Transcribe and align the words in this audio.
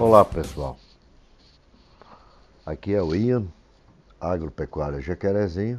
Olá 0.00 0.24
pessoal, 0.24 0.78
aqui 2.64 2.94
é 2.94 3.02
o 3.02 3.14
Ian, 3.14 3.44
Agropecuária 4.18 4.98
Jacarezinho 4.98 5.78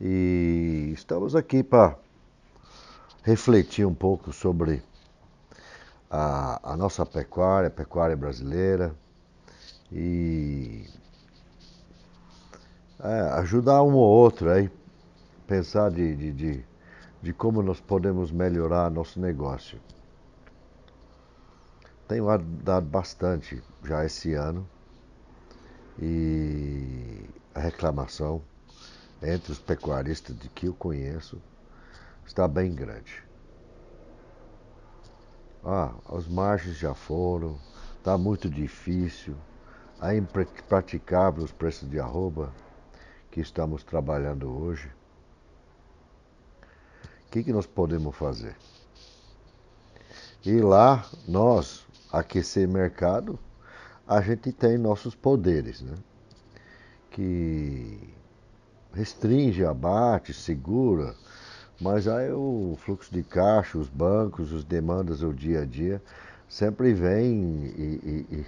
e 0.00 0.90
estamos 0.94 1.36
aqui 1.36 1.62
para 1.62 1.94
refletir 3.22 3.86
um 3.86 3.94
pouco 3.94 4.32
sobre 4.32 4.82
a, 6.10 6.72
a, 6.72 6.76
nossa 6.76 7.06
pecuária, 7.06 7.68
a 7.68 7.70
pecuária 7.70 8.16
brasileira 8.16 8.92
e 9.92 10.84
é, 12.98 13.20
ajudar 13.38 13.80
um 13.84 13.94
ou 13.94 14.08
outro 14.08 14.50
aí, 14.50 14.68
pensar 15.46 15.88
de, 15.92 16.16
de, 16.16 16.32
de, 16.32 16.64
de 17.22 17.32
como 17.32 17.62
nós 17.62 17.78
podemos 17.78 18.32
melhorar 18.32 18.90
nosso 18.90 19.20
negócio. 19.20 19.78
Tenho 22.08 22.26
dado 22.64 22.86
bastante 22.86 23.62
já 23.84 24.02
esse 24.02 24.32
ano 24.32 24.66
e 25.98 27.28
a 27.54 27.60
reclamação 27.60 28.42
entre 29.22 29.52
os 29.52 29.58
pecuaristas 29.58 30.34
de 30.38 30.48
que 30.48 30.66
eu 30.66 30.74
conheço 30.74 31.38
está 32.24 32.48
bem 32.48 32.74
grande. 32.74 33.22
Ah, 35.62 35.92
as 36.08 36.26
margens 36.26 36.78
já 36.78 36.94
foram, 36.94 37.58
está 37.98 38.16
muito 38.16 38.48
difícil, 38.48 39.36
é 40.00 40.16
impraticável 40.16 41.44
os 41.44 41.52
preços 41.52 41.90
de 41.90 42.00
arroba 42.00 42.54
que 43.30 43.40
estamos 43.40 43.84
trabalhando 43.84 44.48
hoje. 44.48 44.90
O 47.26 47.30
que, 47.30 47.42
que 47.42 47.52
nós 47.52 47.66
podemos 47.66 48.16
fazer? 48.16 48.56
E 50.44 50.60
lá 50.60 51.04
nós, 51.26 51.84
aquecer 52.12 52.66
mercado, 52.68 53.38
a 54.06 54.20
gente 54.20 54.52
tem 54.52 54.78
nossos 54.78 55.14
poderes, 55.14 55.82
né? 55.82 55.94
Que 57.10 58.14
restringe, 58.92 59.64
abate, 59.64 60.32
segura, 60.32 61.14
mas 61.80 62.08
aí 62.08 62.32
o 62.32 62.76
fluxo 62.80 63.12
de 63.12 63.22
caixa, 63.22 63.78
os 63.78 63.88
bancos, 63.88 64.52
as 64.52 64.64
demandas 64.64 65.20
do 65.20 65.32
dia 65.32 65.62
a 65.62 65.64
dia 65.64 66.02
sempre 66.48 66.92
vem 66.94 67.66
e, 67.76 68.26
e, 68.32 68.46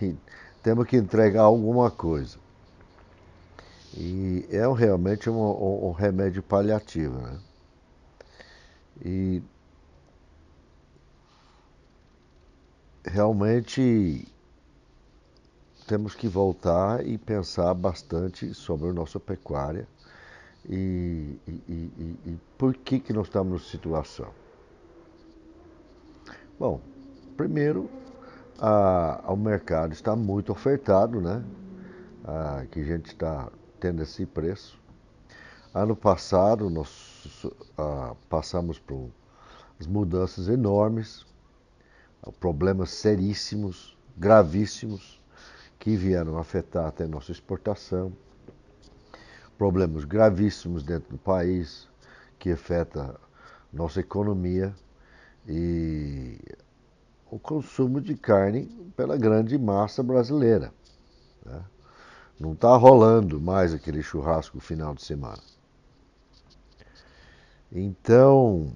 e, 0.00 0.06
e 0.06 0.16
temos 0.62 0.86
que 0.86 0.96
entregar 0.96 1.42
alguma 1.42 1.90
coisa. 1.90 2.38
E 3.96 4.46
é 4.50 4.66
realmente 4.72 5.30
um, 5.30 5.38
um, 5.38 5.88
um 5.88 5.92
remédio 5.92 6.42
paliativo, 6.42 7.16
né? 7.18 7.38
E 9.04 9.42
realmente 13.04 14.26
temos 15.86 16.14
que 16.14 16.26
voltar 16.26 17.06
e 17.06 17.18
pensar 17.18 17.74
bastante 17.74 18.54
sobre 18.54 18.88
a 18.88 18.92
nossa 18.92 19.20
pecuária 19.20 19.86
e, 20.68 21.38
e, 21.46 21.52
e, 21.68 22.18
e 22.26 22.38
por 22.56 22.74
que, 22.74 22.98
que 22.98 23.12
nós 23.12 23.26
estamos 23.26 23.52
nessa 23.52 23.70
situação. 23.70 24.30
Bom, 26.58 26.80
primeiro, 27.36 27.90
a, 28.58 29.22
o 29.28 29.36
mercado 29.36 29.92
está 29.92 30.16
muito 30.16 30.52
ofertado, 30.52 31.20
né? 31.20 31.44
A, 32.24 32.64
que 32.70 32.80
a 32.80 32.84
gente 32.84 33.06
está 33.08 33.50
tendo 33.78 34.02
esse 34.02 34.24
preço. 34.24 34.80
Ano 35.74 35.94
passado, 35.94 36.70
nós 36.70 37.46
a, 37.76 38.14
passamos 38.30 38.78
por 38.78 39.10
mudanças 39.86 40.48
enormes 40.48 41.26
problemas 42.32 42.90
seríssimos, 42.90 43.96
gravíssimos, 44.16 45.22
que 45.78 45.96
vieram 45.96 46.38
afetar 46.38 46.86
até 46.86 47.06
nossa 47.06 47.30
exportação, 47.30 48.12
problemas 49.58 50.04
gravíssimos 50.04 50.82
dentro 50.82 51.10
do 51.10 51.18
país, 51.18 51.88
que 52.38 52.50
afeta 52.50 53.18
nossa 53.72 54.00
economia 54.00 54.74
e 55.46 56.38
o 57.30 57.38
consumo 57.38 58.00
de 58.00 58.14
carne 58.14 58.66
pela 58.96 59.16
grande 59.16 59.58
massa 59.58 60.02
brasileira. 60.02 60.72
Né? 61.44 61.64
Não 62.38 62.52
está 62.52 62.74
rolando 62.76 63.40
mais 63.40 63.74
aquele 63.74 64.02
churrasco 64.02 64.60
final 64.60 64.94
de 64.94 65.02
semana. 65.02 65.42
Então, 67.70 68.72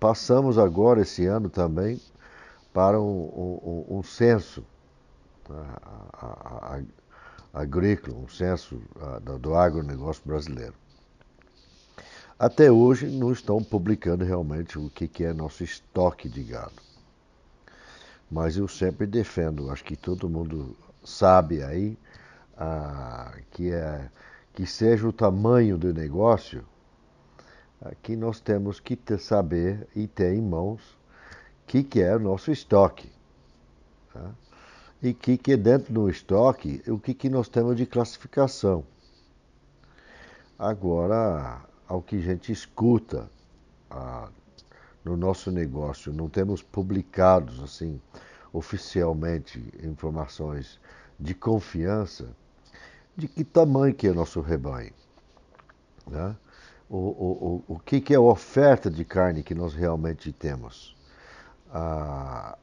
passamos 0.00 0.58
agora, 0.58 1.02
esse 1.02 1.26
ano 1.26 1.50
também, 1.50 2.00
para 2.78 3.00
um, 3.00 4.02
censo 4.04 4.64
né, 5.48 6.86
agrícola, 7.52 8.16
um 8.16 8.28
censo 8.28 8.80
do 9.40 9.56
agronegócio 9.56 10.22
brasileiro. 10.24 10.74
Até 12.38 12.70
hoje 12.70 13.08
não 13.08 13.32
estão 13.32 13.60
publicando 13.64 14.24
realmente 14.24 14.78
o 14.78 14.88
que, 14.90 15.24
é 15.24 15.32
nosso 15.32 15.64
estoque 15.64 16.28
de 16.28 16.44
gado. 16.44 16.80
Mas 18.30 18.56
eu 18.56 18.68
sempre 18.68 19.08
defendo, 19.08 19.72
acho 19.72 19.82
que 19.82 19.96
todo 19.96 20.30
mundo 20.30 20.76
sabe 21.02 21.64
aí, 21.64 21.98
que, 23.50 23.72
é, 23.72 24.08
que 24.54 24.64
seja 24.66 25.08
o 25.08 25.12
tamanho 25.12 25.76
do 25.76 25.92
negócio, 25.92 26.64
que 28.04 28.14
nós 28.14 28.38
temos 28.38 28.78
que 28.78 28.96
saber 29.18 29.88
e 29.96 30.06
ter 30.06 30.32
em 30.32 30.40
mãos 30.40 30.97
que, 31.68 31.84
que 31.84 32.00
é 32.00 32.16
o 32.16 32.18
nosso 32.18 32.50
estoque. 32.50 33.10
Tá? 34.12 34.30
E 35.02 35.14
que, 35.14 35.36
que 35.36 35.56
dentro 35.56 35.92
do 35.92 36.10
estoque, 36.10 36.82
o 36.88 36.98
que, 36.98 37.14
que 37.14 37.28
nós 37.28 37.48
temos 37.48 37.76
de 37.76 37.86
classificação. 37.86 38.84
Agora, 40.58 41.60
ao 41.86 42.02
que 42.02 42.16
a 42.16 42.20
gente 42.20 42.50
escuta 42.50 43.30
a, 43.88 44.28
no 45.04 45.16
nosso 45.16 45.52
negócio, 45.52 46.12
não 46.12 46.28
temos 46.28 46.62
publicados 46.62 47.62
assim 47.62 48.00
oficialmente 48.52 49.62
informações 49.82 50.80
de 51.20 51.34
confiança 51.34 52.28
de 53.16 53.28
que 53.28 53.44
tamanho 53.44 53.94
que 53.94 54.08
é 54.08 54.12
nosso 54.12 54.40
rebanho. 54.40 54.92
Né? 56.06 56.34
o, 56.88 56.96
o, 56.96 57.74
o, 57.74 57.78
que, 57.78 58.00
que 58.00 58.14
é 58.14 58.16
a 58.16 58.20
oferta 58.20 58.90
de 58.90 59.04
carne 59.04 59.42
que 59.42 59.54
nós 59.54 59.74
realmente 59.74 60.32
temos. 60.32 60.96
Ah, 61.70 62.56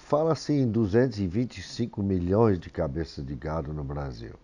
Fala-se 0.00 0.52
em 0.52 0.68
225 0.68 2.02
milhões 2.02 2.58
de 2.58 2.70
cabeças 2.70 3.24
de 3.24 3.34
gado 3.36 3.72
no 3.72 3.84
Brasil. 3.84 4.34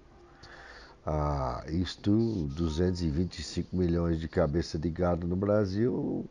Ah, 1.04 1.64
isto, 1.68 2.12
225 2.54 3.74
milhões 3.74 4.20
de 4.20 4.28
cabeças 4.28 4.80
de 4.80 4.90
gado 4.90 5.26
no 5.26 5.34
Brasil, 5.34 6.28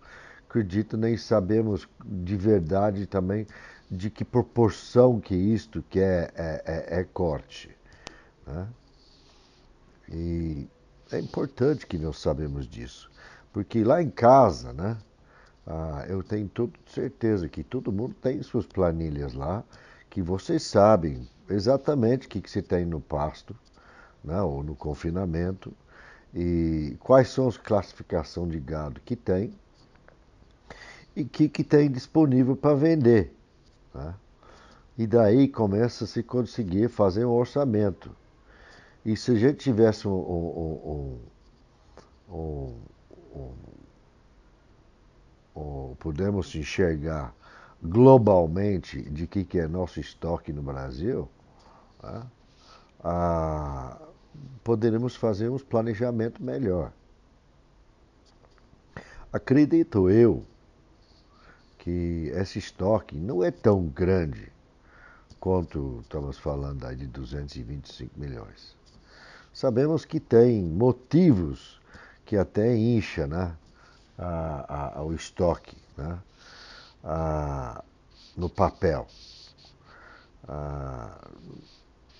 acredito 0.47 0.95
nem 0.95 1.17
sabemos 1.17 1.87
de 2.05 2.37
verdade 2.37 3.05
também 3.07 3.47
de 3.89 4.09
que 4.09 4.23
proporção 4.23 5.19
que 5.19 5.35
isto 5.35 5.81
que 5.89 5.99
é, 5.99 6.31
é, 6.35 6.63
é, 6.65 6.99
é 6.99 7.03
corte. 7.03 7.75
Né? 8.45 8.67
E 10.07 10.69
é 11.11 11.19
importante 11.19 11.87
que 11.87 11.97
nós 11.97 12.19
sabemos 12.19 12.67
disso, 12.67 13.11
porque 13.51 13.83
lá 13.83 14.01
em 14.01 14.09
casa, 14.09 14.71
né, 14.71 14.97
ah, 15.67 16.05
eu 16.07 16.21
tenho 16.21 16.47
tudo 16.47 16.73
certeza 16.85 17.49
que 17.49 17.63
todo 17.63 17.91
mundo 17.91 18.13
tem 18.21 18.41
suas 18.43 18.65
planilhas 18.67 19.33
lá, 19.33 19.63
que 20.09 20.21
vocês 20.21 20.63
sabem 20.63 21.27
exatamente 21.49 22.27
o 22.27 22.29
que, 22.29 22.41
que 22.41 22.49
se 22.49 22.61
tem 22.61 22.85
no 22.85 23.01
pasto, 23.01 23.55
né, 24.23 24.41
ou 24.41 24.63
no 24.63 24.75
confinamento, 24.75 25.73
e 26.33 26.95
quais 26.99 27.29
são 27.29 27.47
as 27.47 27.57
classificações 27.57 28.51
de 28.51 28.59
gado 28.59 29.01
que 29.01 29.15
tem 29.15 29.53
e 31.15 31.23
o 31.23 31.27
que, 31.27 31.47
que 31.47 31.63
tem 31.63 31.89
disponível 31.89 32.55
para 32.55 32.75
vender. 32.75 33.33
Né? 33.93 34.13
E 34.97 35.07
daí 35.07 35.47
começa 35.47 36.03
a 36.03 36.07
se 36.07 36.21
conseguir 36.21 36.89
fazer 36.89 37.25
um 37.25 37.31
orçamento. 37.31 38.11
E 39.05 39.15
se 39.15 39.31
a 39.31 39.35
gente 39.35 39.57
tivesse 39.57 40.07
um, 40.07 40.11
um, 40.11 41.19
um, 42.29 42.75
um 43.33 43.74
podemos 45.99 46.53
enxergar 46.55 47.33
globalmente 47.81 49.01
de 49.01 49.27
que, 49.27 49.43
que 49.43 49.59
é 49.59 49.67
nosso 49.67 49.99
estoque 49.99 50.51
no 50.51 50.61
Brasil, 50.61 51.29
ah, 53.03 53.97
poderemos 54.63 55.15
fazer 55.15 55.49
um 55.49 55.57
planejamento 55.57 56.43
melhor. 56.43 56.91
Acredito 59.31 60.09
eu 60.09 60.45
que 61.77 62.31
esse 62.33 62.57
estoque 62.57 63.15
não 63.15 63.43
é 63.43 63.51
tão 63.51 63.85
grande 63.85 64.51
quanto 65.39 65.99
estamos 66.01 66.37
falando 66.39 66.85
aí 66.85 66.95
de 66.95 67.05
225 67.07 68.19
milhões. 68.19 68.75
Sabemos 69.53 70.03
que 70.03 70.19
tem 70.19 70.63
motivos 70.63 71.79
que 72.25 72.35
até 72.35 72.75
incha 72.75 73.27
né, 73.27 73.55
a, 74.17 74.99
a, 74.99 75.03
o 75.03 75.13
estoque 75.13 75.77
né, 75.97 76.19
no 78.35 78.49
papel. 78.49 79.07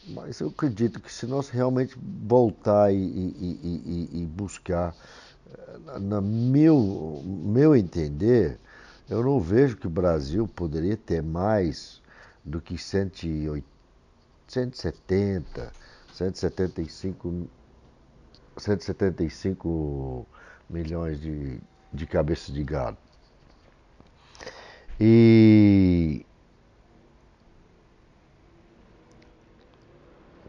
Mas 0.07 0.39
eu 0.39 0.49
acredito 0.49 0.99
que 0.99 1.11
se 1.11 1.25
nós 1.25 1.49
realmente 1.49 1.97
voltar 1.99 2.93
e, 2.93 2.95
e, 2.95 4.09
e, 4.13 4.21
e 4.21 4.25
buscar, 4.25 4.95
eh, 5.51 5.99
no 5.99 6.21
meu, 6.21 7.23
meu 7.25 7.75
entender, 7.75 8.59
eu 9.09 9.23
não 9.23 9.39
vejo 9.39 9.77
que 9.77 9.87
o 9.87 9.89
Brasil 9.89 10.47
poderia 10.47 10.95
ter 10.95 11.23
mais 11.23 12.01
do 12.43 12.61
que 12.61 12.77
180, 12.77 13.65
170, 14.47 15.73
175, 16.13 17.47
175 18.57 20.27
milhões 20.69 21.19
de, 21.19 21.59
de 21.95 22.05
cabeças 22.05 22.53
de 22.53 22.63
gado. 22.63 22.97
E 24.99 26.25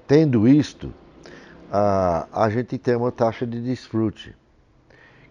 tendo 0.06 0.46
isto, 0.46 0.92
a, 1.70 2.44
a 2.44 2.50
gente 2.50 2.78
tem 2.78 2.94
uma 2.94 3.10
taxa 3.10 3.46
de 3.46 3.60
desfrute 3.60 4.34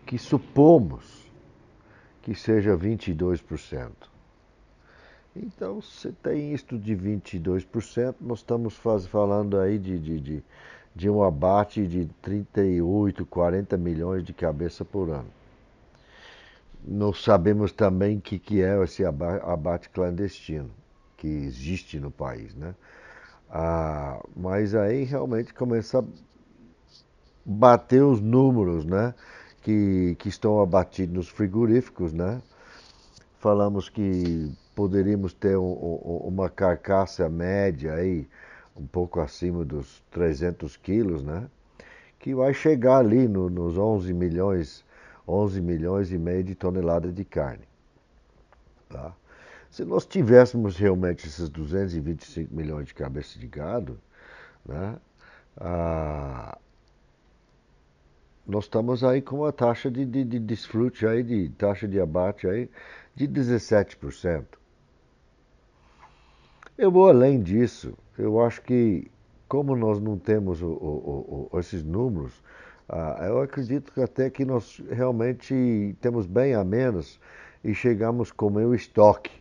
que 0.06 0.18
supomos 0.18 1.26
que 2.22 2.36
seja 2.36 2.76
22%. 2.76 3.92
Então, 5.36 5.82
você 5.82 6.12
tem 6.24 6.54
isto 6.54 6.78
de 6.78 6.96
22%, 6.96 8.16
nós 8.22 8.40
estamos 8.40 8.76
faz, 8.76 9.06
falando 9.06 9.60
aí 9.60 9.78
de, 9.78 10.00
de, 10.00 10.20
de, 10.20 10.44
de 10.96 11.10
um 11.10 11.22
abate 11.22 11.86
de 11.86 12.06
38, 12.22 13.26
40 13.26 13.78
milhões 13.78 14.24
de 14.24 14.34
cabeça 14.34 14.86
por 14.86 15.10
ano. 15.10 15.30
Nós 16.84 17.24
sabemos 17.24 17.72
também 17.72 18.18
o 18.18 18.22
que, 18.22 18.38
que 18.40 18.62
é 18.62 18.82
esse 18.84 19.04
abate 19.06 19.90
clandestino 19.90 20.72
que 21.18 21.28
existe 21.28 22.00
no 22.00 22.12
país, 22.12 22.54
né? 22.56 22.76
Ah, 23.50 24.22
mas 24.36 24.76
aí 24.76 25.04
realmente 25.04 25.54
começa 25.54 26.00
a 26.00 26.04
bater 27.46 28.04
os 28.04 28.22
números, 28.22 28.86
né? 28.86 29.14
Que, 29.62 30.16
que 30.20 30.30
estão 30.30 30.62
abatidos 30.62 31.16
nos 31.16 31.30
frigoríficos, 31.30 32.14
né? 32.14 32.42
Falamos 33.40 33.90
que 33.90 34.52
poderíamos 34.76 35.34
ter 35.34 35.58
um, 35.58 35.72
um, 35.72 36.22
uma 36.28 36.50
carcaça 36.50 37.28
média 37.28 37.96
aí, 37.96 38.28
um 38.76 38.86
pouco 38.86 39.20
acima 39.20 39.66
dos 39.66 40.04
300 40.12 40.78
quilos, 40.78 41.24
né? 41.24 41.48
Que 42.20 42.36
vai 42.36 42.54
chegar 42.54 42.98
ali 42.98 43.28
no, 43.28 43.50
nos 43.50 43.78
11 43.78 44.14
milhões, 44.14 44.85
11 45.28 45.62
milhões 45.62 46.12
e 46.12 46.18
meio 46.18 46.44
de 46.44 46.56
toneladas 46.56 47.14
de 47.14 47.26
carne. 47.26 47.68
Tá? 48.90 49.16
Se 49.70 49.84
nós 49.84 50.06
tivéssemos 50.06 50.78
realmente 50.78 51.28
esses 51.28 51.50
225 51.50 52.56
milhões 52.56 52.88
de 52.88 52.94
cabeças 52.94 53.34
de 53.40 53.48
gado, 53.48 54.00
né? 54.66 54.98
Ah, 55.58 56.58
nós 58.46 58.66
estamos 58.66 59.04
aí 59.04 59.22
com 59.22 59.38
uma 59.38 59.52
taxa 59.52 59.90
de, 59.90 60.06
de, 60.06 60.24
de 60.24 60.40
desfrute 60.40 61.08
aí, 61.08 61.24
de 61.24 61.50
taxa 61.50 61.88
de 61.88 62.00
abate 62.00 62.48
aí 62.48 62.70
de 63.16 63.28
17%. 63.28 64.46
Eu 66.78 66.92
vou 66.92 67.08
além 67.08 67.42
disso. 67.42 67.98
Eu 68.18 68.42
acho 68.42 68.62
que, 68.62 69.10
como 69.48 69.76
nós 69.76 70.00
não 70.00 70.18
temos 70.18 70.62
o, 70.62 70.68
o, 70.68 71.50
o, 71.52 71.60
esses 71.60 71.84
números, 71.84 72.34
ah, 72.88 73.18
eu 73.28 73.42
acredito 73.42 73.92
que 73.92 74.02
até 74.02 74.30
que 74.30 74.46
nós 74.46 74.82
realmente 74.90 75.96
temos 76.02 76.26
bem 76.28 76.54
a 76.54 76.64
menos 76.64 77.20
e 77.64 77.74
chegamos 77.74 78.32
com 78.32 78.52
o 78.52 78.76
estoque 78.76 79.32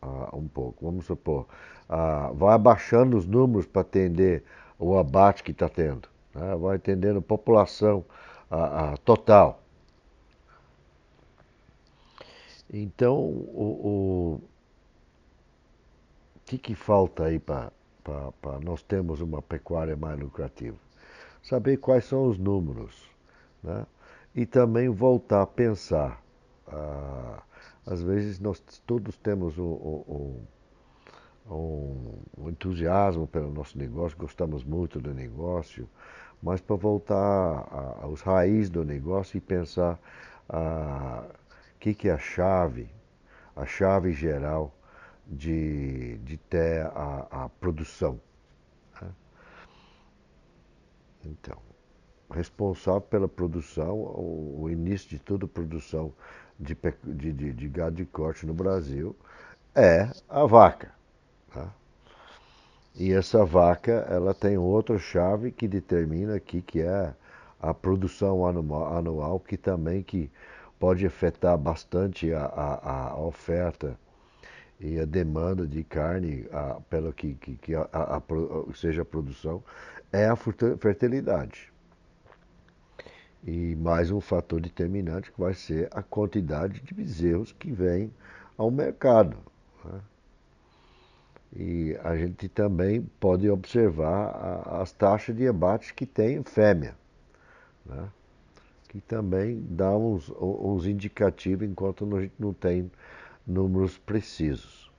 ah, 0.00 0.34
um 0.34 0.48
pouco. 0.48 0.86
Vamos 0.86 1.06
supor, 1.06 1.46
ah, 1.88 2.30
vai 2.34 2.54
abaixando 2.54 3.16
os 3.16 3.26
números 3.26 3.66
para 3.66 3.82
atender 3.82 4.42
o 4.78 4.96
abate 4.96 5.42
que 5.42 5.50
está 5.50 5.68
tendo, 5.68 6.08
né? 6.34 6.54
vai 6.56 6.76
atendendo 6.76 7.18
a 7.18 7.22
população 7.22 8.04
total. 9.04 9.60
Então, 12.72 13.16
o, 13.18 14.40
que, 16.46 16.56
que 16.56 16.74
falta 16.74 17.24
aí 17.24 17.38
para 17.38 17.70
nós 18.62 18.82
termos 18.82 19.20
uma 19.20 19.42
pecuária 19.42 19.96
mais 19.96 20.18
lucrativa? 20.18 20.87
Saber 21.48 21.78
quais 21.78 22.04
são 22.04 22.28
os 22.28 22.36
números, 22.36 23.10
né? 23.62 23.86
E 24.34 24.44
também 24.44 24.90
voltar 24.90 25.40
a 25.40 25.46
pensar. 25.46 26.22
Ah, 26.66 27.42
às 27.86 28.02
vezes 28.02 28.38
nós 28.38 28.60
todos 28.86 29.16
temos 29.16 29.58
um, 29.58 30.44
um, 31.50 32.20
um, 32.36 32.50
entusiasmo 32.50 33.26
pelo 33.26 33.50
nosso 33.50 33.78
negócio, 33.78 34.18
gostamos 34.18 34.62
muito 34.62 35.00
do 35.00 35.14
negócio, 35.14 35.88
mas 36.42 36.60
para 36.60 36.76
voltar 36.76 37.96
aos 38.02 38.20
raízes 38.20 38.68
do 38.68 38.84
negócio 38.84 39.38
e 39.38 39.40
pensar 39.40 39.94
o 39.94 39.98
ah, 40.50 41.24
que, 41.80 41.94
que 41.94 42.10
é 42.10 42.12
a 42.12 42.18
chave, 42.18 42.90
a 43.56 43.64
chave 43.64 44.12
geral 44.12 44.70
de, 45.26 46.18
de 46.18 46.36
ter 46.36 46.84
a, 46.88 47.26
a 47.30 47.48
produção. 47.48 48.20
Né? 49.00 49.08
Então, 51.28 51.58
responsável 52.30 53.02
pela 53.02 53.28
produção, 53.28 53.94
o, 53.94 54.68
início 54.70 55.08
de 55.10 55.18
toda 55.18 55.44
a 55.44 55.48
produção 55.48 56.12
de, 56.58 56.76
de, 57.04 57.32
de, 57.32 57.52
de, 57.52 57.68
gado 57.68 57.96
de 57.96 58.06
corte 58.06 58.46
no 58.46 58.54
Brasil 58.54 59.14
é 59.74 60.10
a 60.28 60.46
vaca. 60.46 60.92
Tá? 61.52 61.72
E 62.94 63.12
essa 63.12 63.44
vaca, 63.44 64.06
ela 64.10 64.34
tem 64.34 64.56
outra 64.58 64.98
chave 64.98 65.52
que 65.52 65.68
determina 65.68 66.36
aqui 66.36 66.62
que 66.62 66.80
é 66.80 67.14
a 67.60 67.74
produção 67.74 68.46
anual, 68.46 68.96
anual 68.96 69.40
que 69.40 69.56
também 69.56 70.02
que 70.02 70.30
pode 70.78 71.06
afetar 71.06 71.56
bastante 71.58 72.32
a, 72.32 72.44
a, 72.44 73.10
a 73.10 73.20
oferta 73.20 73.98
e 74.80 74.98
a 74.98 75.04
demanda 75.04 75.66
de 75.66 75.82
carne, 75.82 76.46
a, 76.52 76.80
pelo 76.88 77.12
que, 77.12 77.34
que, 77.34 77.56
que 77.56 77.74
a, 77.74 77.88
a, 77.92 78.22
seja 78.74 79.02
a 79.02 79.04
produção, 79.04 79.62
é 80.12 80.26
a 80.26 80.36
fertilidade. 80.36 81.72
E 83.44 83.74
mais 83.76 84.10
um 84.10 84.20
fator 84.20 84.60
determinante 84.60 85.32
que 85.32 85.40
vai 85.40 85.54
ser 85.54 85.88
a 85.92 86.02
quantidade 86.02 86.80
de 86.80 86.94
bezerros 86.94 87.52
que 87.52 87.70
vem 87.70 88.12
ao 88.56 88.70
mercado. 88.70 89.36
Né? 89.84 90.00
E 91.56 91.98
a 92.04 92.16
gente 92.16 92.48
também 92.48 93.02
pode 93.18 93.48
observar 93.48 94.70
as 94.80 94.92
taxas 94.92 95.34
de 95.36 95.48
abate 95.48 95.94
que 95.94 96.04
tem 96.04 96.42
fêmea, 96.42 96.94
né? 97.86 98.08
que 98.88 99.00
também 99.00 99.64
dá 99.70 99.96
uns, 99.96 100.30
uns 100.40 100.86
indicativos 100.86 101.68
enquanto 101.68 102.16
a 102.16 102.22
gente 102.22 102.34
não 102.38 102.52
tem 102.52 102.90
números 103.48 103.96
precisos. 103.96 104.92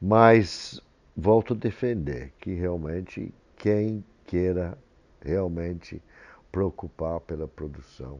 Mas 0.00 0.80
volto 1.14 1.52
a 1.52 1.56
defender 1.56 2.32
que 2.40 2.54
realmente 2.54 3.34
quem 3.56 4.02
queira 4.24 4.78
realmente 5.20 6.02
preocupar 6.50 7.20
pela 7.20 7.46
produção 7.46 8.18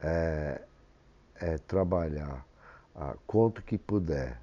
é, 0.00 0.62
é 1.40 1.58
trabalhar 1.58 2.46
a 2.94 3.16
quanto 3.26 3.62
que 3.62 3.76
puder 3.76 4.40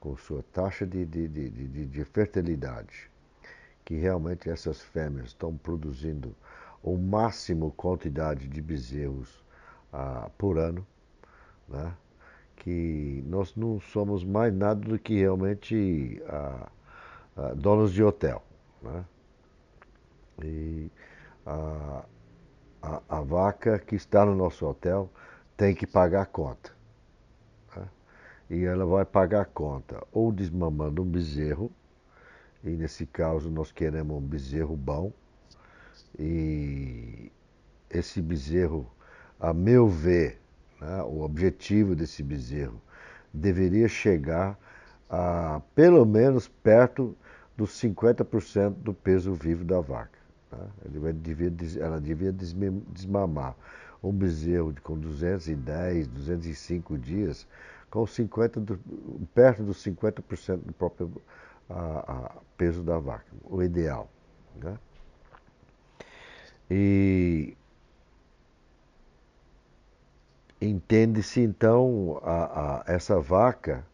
com 0.00 0.16
sua 0.16 0.42
taxa 0.52 0.84
de, 0.84 1.06
de, 1.06 1.28
de, 1.28 1.48
de, 1.48 1.86
de 1.86 2.04
fertilidade, 2.04 3.10
que 3.84 3.94
realmente 3.94 4.50
essas 4.50 4.82
fêmeas 4.82 5.28
estão 5.28 5.56
produzindo 5.56 6.34
o 6.82 6.98
máximo 6.98 7.70
quantidade 7.72 8.48
de 8.48 8.60
bezerros 8.60 9.42
ah, 9.92 10.28
por 10.36 10.58
ano, 10.58 10.86
né? 11.68 11.94
Que 12.64 13.22
nós 13.26 13.54
não 13.54 13.78
somos 13.78 14.24
mais 14.24 14.52
nada 14.54 14.80
do 14.80 14.98
que 14.98 15.18
realmente 15.18 16.22
ah, 16.26 16.70
ah, 17.36 17.52
donos 17.54 17.92
de 17.92 18.02
hotel. 18.02 18.42
Né? 18.80 19.04
E 20.42 20.90
a, 21.44 22.04
a, 22.80 23.02
a, 23.06 23.20
vaca 23.20 23.78
que 23.78 23.94
está 23.94 24.24
no 24.24 24.34
nosso 24.34 24.66
hotel 24.66 25.10
tem 25.58 25.74
que 25.74 25.86
pagar 25.86 26.22
a 26.22 26.26
conta. 26.26 26.74
Né? 27.76 27.86
E 28.48 28.64
ela 28.64 28.86
vai 28.86 29.04
pagar 29.04 29.42
a 29.42 29.44
conta 29.44 30.02
ou 30.10 30.32
desmamando 30.32 31.02
um 31.02 31.06
bezerro, 31.06 31.70
e 32.64 32.70
nesse 32.70 33.04
caso 33.04 33.50
nós 33.50 33.70
queremos 33.70 34.16
um 34.16 34.26
bezerro 34.26 34.74
bom, 34.74 35.12
e 36.18 37.30
esse 37.90 38.22
bezerro, 38.22 38.90
a 39.38 39.52
meu 39.52 39.86
ver, 39.86 40.40
né, 40.84 41.02
o 41.02 41.22
objetivo 41.22 41.96
desse 41.96 42.22
bezerro 42.22 42.80
deveria 43.32 43.88
chegar 43.88 44.58
a 45.08 45.60
pelo 45.74 46.04
menos 46.04 46.46
perto 46.46 47.16
dos 47.56 47.70
50% 47.80 48.74
do 48.74 48.92
peso 48.92 49.32
vivo 49.32 49.64
da 49.64 49.80
vaca. 49.80 50.18
Né? 50.52 50.58
Ele 50.84 51.12
devia, 51.14 51.52
ela 51.80 52.00
devia 52.00 52.32
desmamar 52.32 53.56
um 54.02 54.12
bezerro 54.12 54.74
com 54.82 54.98
210, 54.98 56.08
205 56.08 56.98
dias 56.98 57.46
com 57.90 58.06
50 58.06 58.60
do, 58.60 58.78
perto 59.34 59.62
dos 59.62 59.82
50% 59.84 60.58
do 60.58 60.72
próprio 60.72 61.22
a, 61.70 62.12
a 62.12 62.32
peso 62.58 62.82
da 62.82 62.98
vaca, 62.98 63.24
o 63.44 63.62
ideal. 63.62 64.10
Né? 64.56 64.76
E 66.70 67.56
entende-se 70.60 71.40
então 71.40 72.20
a, 72.22 72.82
a, 72.82 72.84
essa 72.86 73.20
vaca, 73.20 73.84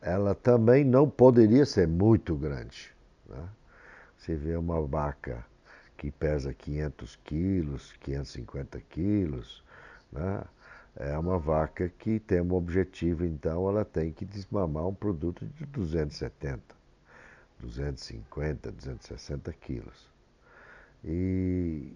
ela 0.00 0.34
também 0.34 0.84
não 0.84 1.08
poderia 1.08 1.66
ser 1.66 1.88
muito 1.88 2.36
grande. 2.36 2.94
Né? 3.28 3.48
Você 4.16 4.34
vê 4.36 4.56
uma 4.56 4.80
vaca 4.82 5.44
que 5.96 6.10
pesa 6.10 6.52
500 6.52 7.16
quilos, 7.24 7.92
550 8.00 8.80
quilos, 8.82 9.64
né? 10.12 10.42
é 10.96 11.18
uma 11.18 11.38
vaca 11.38 11.88
que 11.88 12.18
tem 12.20 12.40
um 12.40 12.54
objetivo, 12.54 13.24
então 13.24 13.68
ela 13.68 13.84
tem 13.84 14.12
que 14.12 14.24
desmamar 14.24 14.86
um 14.86 14.94
produto 14.94 15.44
de 15.44 15.66
270, 15.66 16.62
250, 17.60 18.72
260 18.72 19.52
quilos. 19.54 20.08
E 21.04 21.92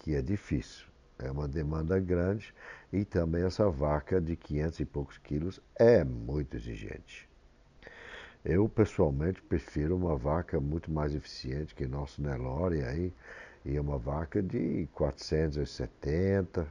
que 0.00 0.14
é 0.14 0.20
difícil, 0.20 0.86
é 1.18 1.30
uma 1.30 1.46
demanda 1.46 1.98
grande 1.98 2.54
e 2.92 3.04
também 3.04 3.44
essa 3.44 3.68
vaca 3.70 4.20
de 4.20 4.36
500 4.36 4.80
e 4.80 4.84
poucos 4.84 5.18
quilos 5.18 5.60
é 5.76 6.04
muito 6.04 6.56
exigente. 6.56 7.28
Eu 8.44 8.68
pessoalmente 8.68 9.40
prefiro 9.40 9.96
uma 9.96 10.16
vaca 10.16 10.60
muito 10.60 10.90
mais 10.90 11.14
eficiente 11.14 11.74
que 11.74 11.86
nosso 11.86 12.20
Nelore 12.20 12.82
aí, 12.82 13.12
e 13.64 13.76
é 13.76 13.80
uma 13.80 13.96
vaca 13.96 14.42
de 14.42 14.86
470, 14.92 16.66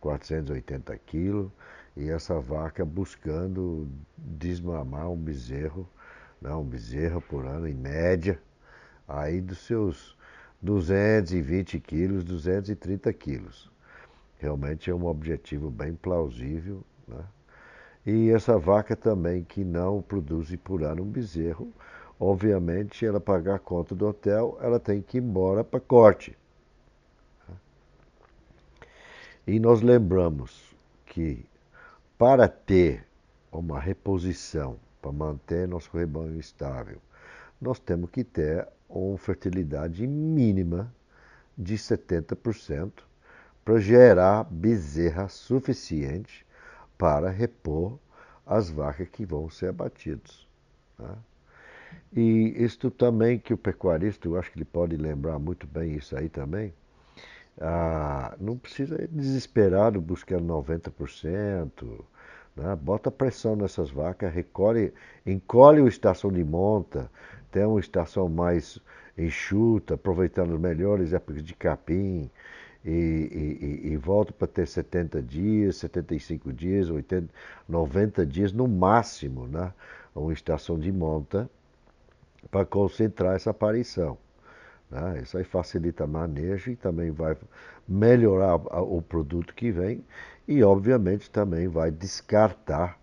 480 0.00 0.96
quilos, 0.98 1.50
e 1.94 2.08
essa 2.08 2.40
vaca 2.40 2.84
buscando 2.84 3.86
desmamar 4.16 5.10
um 5.10 5.16
bezerro, 5.16 5.86
né, 6.40 6.54
um 6.54 6.64
bezerro 6.64 7.20
por 7.20 7.44
ano 7.44 7.68
em 7.68 7.74
média, 7.74 8.40
aí 9.06 9.40
dos 9.40 9.58
seus 9.58 10.16
220 10.62 11.78
quilos, 11.80 12.24
230 12.24 13.12
quilos. 13.12 13.70
Realmente 14.38 14.90
é 14.90 14.94
um 14.94 15.06
objetivo 15.06 15.70
bem 15.70 15.94
plausível. 15.94 16.84
Né? 17.06 17.24
E 18.06 18.30
essa 18.30 18.58
vaca 18.58 18.94
também 18.94 19.44
que 19.44 19.64
não 19.64 20.00
produz 20.00 20.54
por 20.56 20.82
ano 20.82 21.02
um 21.02 21.10
bezerro, 21.10 21.72
obviamente 22.18 23.04
ela 23.04 23.20
pagar 23.20 23.56
a 23.56 23.58
conta 23.58 23.94
do 23.94 24.06
hotel, 24.06 24.56
ela 24.60 24.78
tem 24.78 25.02
que 25.02 25.18
ir 25.18 25.22
embora 25.22 25.64
para 25.64 25.80
corte. 25.80 26.36
E 29.46 29.58
nós 29.58 29.80
lembramos 29.80 30.76
que 31.06 31.44
para 32.16 32.48
ter 32.48 33.06
uma 33.50 33.80
reposição, 33.80 34.76
para 35.00 35.10
manter 35.10 35.66
nosso 35.66 35.90
rebanho 35.96 36.38
estável, 36.38 36.98
nós 37.60 37.78
temos 37.78 38.10
que 38.10 38.22
ter 38.22 38.68
uma 38.88 39.16
fertilidade 39.16 40.06
mínima 40.06 40.92
de 41.56 41.76
70% 41.76 42.92
para 42.94 43.07
gerar 43.76 44.44
bezerra 44.44 45.28
suficiente 45.28 46.46
para 46.96 47.28
repor 47.28 47.98
as 48.46 48.70
vacas 48.70 49.08
que 49.08 49.26
vão 49.26 49.50
ser 49.50 49.68
abatidas. 49.68 50.46
Né? 50.98 51.14
E 52.12 52.54
isto 52.56 52.90
também 52.90 53.38
que 53.38 53.52
o 53.52 53.58
pecuarista, 53.58 54.26
eu 54.26 54.38
acho 54.38 54.50
que 54.50 54.58
ele 54.58 54.64
pode 54.64 54.96
lembrar 54.96 55.38
muito 55.38 55.66
bem 55.66 55.94
isso 55.94 56.16
aí 56.16 56.28
também, 56.28 56.72
ah, 57.60 58.36
não 58.40 58.56
precisa 58.56 59.08
desesperado 59.10 60.00
buscar 60.00 60.40
90%, 60.40 62.04
né? 62.56 62.76
bota 62.76 63.10
pressão 63.10 63.56
nessas 63.56 63.90
vacas, 63.90 64.32
recolhe, 64.32 64.92
encolhe 65.26 65.80
o 65.80 65.88
estação 65.88 66.32
de 66.32 66.44
monta, 66.44 67.10
tem 67.50 67.64
uma 67.64 67.80
estação 67.80 68.28
mais 68.28 68.78
enxuta, 69.16 69.94
aproveitando 69.94 70.54
as 70.54 70.60
melhores 70.60 71.12
épocas 71.12 71.42
de 71.42 71.54
capim, 71.54 72.30
e, 72.90 73.58
e, 73.84 73.92
e, 73.92 73.96
volta 73.96 74.32
para 74.32 74.48
ter 74.48 74.66
70 74.66 75.20
dias, 75.20 75.76
75 75.76 76.52
dias, 76.52 76.88
80, 76.88 77.28
90 77.68 78.24
dias 78.24 78.52
no 78.52 78.66
máximo, 78.66 79.46
né? 79.46 79.72
uma 80.14 80.32
estação 80.32 80.78
de 80.78 80.90
monta, 80.90 81.48
para 82.50 82.64
concentrar 82.64 83.36
essa 83.36 83.50
aparição. 83.50 84.16
Né? 84.90 85.20
Isso 85.22 85.36
aí 85.36 85.44
facilita 85.44 86.06
manejo 86.06 86.70
e 86.70 86.76
também 86.76 87.10
vai 87.10 87.36
melhorar 87.86 88.56
o 88.56 89.02
produto 89.02 89.54
que 89.54 89.70
vem 89.70 90.02
e, 90.46 90.62
obviamente, 90.62 91.30
também 91.30 91.68
vai 91.68 91.90
descartar, 91.90 92.98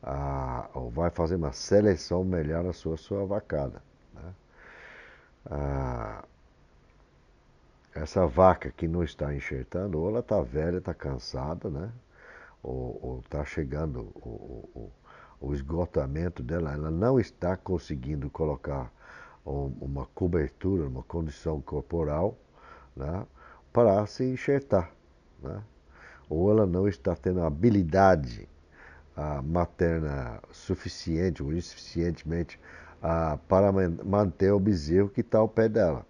a, 0.00 0.68
ou 0.74 0.90
vai 0.90 1.10
fazer 1.10 1.34
uma 1.34 1.52
seleção 1.52 2.22
melhor 2.24 2.62
na 2.62 2.72
sua, 2.72 2.96
sua 2.96 3.26
vacada. 3.26 3.82
Né? 4.14 4.34
Ah, 5.46 6.24
essa 7.94 8.26
vaca 8.26 8.70
que 8.72 8.88
não 8.88 9.02
está 9.02 9.34
enxertando, 9.34 10.00
ou 10.00 10.08
ela 10.08 10.20
está 10.20 10.40
velha, 10.42 10.78
está 10.78 10.92
cansada, 10.92 11.70
né? 11.70 11.92
ou 12.62 13.20
está 13.22 13.44
chegando 13.44 14.00
o, 14.14 14.70
o, 14.74 14.92
o 15.40 15.54
esgotamento 15.54 16.42
dela, 16.42 16.72
ela 16.72 16.90
não 16.90 17.20
está 17.20 17.56
conseguindo 17.56 18.30
colocar 18.30 18.90
uma 19.44 20.06
cobertura, 20.06 20.88
uma 20.88 21.02
condição 21.02 21.60
corporal, 21.60 22.38
né, 22.96 23.26
para 23.70 24.06
se 24.06 24.24
enxertar. 24.24 24.90
Né? 25.42 25.62
Ou 26.30 26.50
ela 26.50 26.66
não 26.66 26.88
está 26.88 27.14
tendo 27.14 27.42
habilidade 27.42 28.48
a 29.14 29.42
materna 29.42 30.40
suficiente 30.50 31.42
ou 31.42 31.52
insuficientemente 31.52 32.58
a, 33.02 33.36
para 33.46 33.70
manter 33.70 34.50
o 34.50 34.58
bezerro 34.58 35.10
que 35.10 35.20
está 35.20 35.38
ao 35.38 35.48
pé 35.48 35.68
dela. 35.68 36.06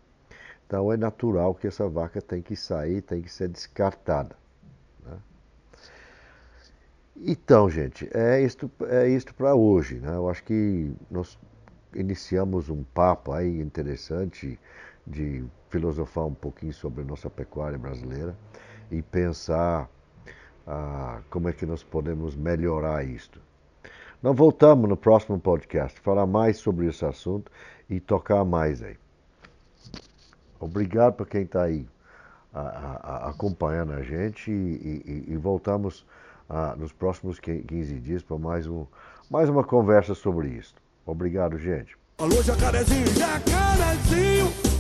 Então 0.75 0.93
é 0.93 0.97
natural 0.97 1.54
que 1.54 1.69
essa 1.69 1.88
vaca 1.88 2.21
tem 2.21 2.43
que 2.43 2.57
sair, 2.57 3.00
tem 3.00 3.23
que 3.23 3.31
ser 3.31 3.47
descartada. 3.47 4.37
Né? 5.07 5.16
Então, 7.16 7.71
gente, 7.71 8.11
é 8.12 8.43
isto, 8.43 8.69
é 8.88 9.09
isto 9.09 9.33
para 9.33 9.54
hoje. 9.54 10.00
Né? 10.00 10.16
Eu 10.16 10.28
acho 10.28 10.43
que 10.43 10.93
nós 11.09 11.38
iniciamos 11.95 12.71
um 12.71 12.83
papo 12.83 13.31
aí 13.31 13.61
interessante 13.61 14.59
de 15.07 15.45
filosofar 15.71 16.26
um 16.26 16.35
pouquinho 16.35 16.73
sobre 16.73 17.02
a 17.02 17.04
nossa 17.04 17.31
pecuária 17.31 17.78
brasileira 17.78 18.37
e 18.90 19.00
pensar 19.00 19.88
ah, 20.66 21.21
como 21.31 21.49
é 21.49 21.52
que 21.52 21.64
nós 21.64 21.85
podemos 21.85 22.35
melhorar 22.35 23.04
isto. 23.04 23.40
Nós 24.21 24.37
voltamos 24.37 24.88
no 24.88 24.97
próximo 24.97 25.38
podcast, 25.38 26.00
falar 26.00 26.26
mais 26.26 26.57
sobre 26.57 26.88
esse 26.88 27.04
assunto 27.04 27.52
e 27.88 28.00
tocar 28.00 28.45
mais 28.45 28.83
aí. 28.83 29.03
Obrigado 30.61 31.14
para 31.14 31.26
quem 31.26 31.42
está 31.42 31.64
aí 31.64 31.87
a, 32.52 32.61
a, 32.61 33.30
acompanhando 33.30 33.92
a 33.92 34.02
gente 34.02 34.50
e, 34.50 35.25
e, 35.28 35.32
e 35.32 35.37
voltamos 35.37 36.06
nos 36.76 36.92
próximos 36.92 37.40
15 37.40 38.00
dias 38.00 38.23
para 38.23 38.38
mais, 38.38 38.66
um, 38.66 38.87
mais 39.30 39.49
uma 39.49 39.64
conversa 39.64 40.14
sobre 40.14 40.49
isso. 40.49 40.75
Obrigado, 41.06 41.58
gente. 41.58 41.96
Alô, 42.18 42.42
jacarezinho, 42.42 43.06
jacarezinho. 43.08 44.74